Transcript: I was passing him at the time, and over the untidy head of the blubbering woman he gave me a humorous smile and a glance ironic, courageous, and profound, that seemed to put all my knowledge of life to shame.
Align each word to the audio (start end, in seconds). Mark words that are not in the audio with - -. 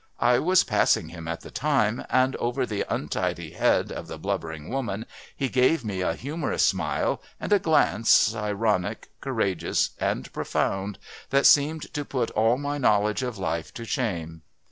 I 0.19 0.39
was 0.39 0.63
passing 0.63 1.09
him 1.09 1.27
at 1.27 1.41
the 1.41 1.51
time, 1.51 2.03
and 2.09 2.35
over 2.37 2.65
the 2.65 2.83
untidy 2.89 3.51
head 3.51 3.91
of 3.91 4.07
the 4.07 4.17
blubbering 4.17 4.67
woman 4.69 5.05
he 5.35 5.47
gave 5.47 5.85
me 5.85 6.01
a 6.01 6.15
humorous 6.15 6.65
smile 6.67 7.21
and 7.39 7.53
a 7.53 7.59
glance 7.59 8.33
ironic, 8.33 9.09
courageous, 9.21 9.91
and 9.99 10.33
profound, 10.33 10.97
that 11.29 11.45
seemed 11.45 11.93
to 11.93 12.03
put 12.03 12.31
all 12.31 12.57
my 12.57 12.79
knowledge 12.79 13.21
of 13.21 13.37
life 13.37 13.71
to 13.75 13.85
shame. 13.85 14.41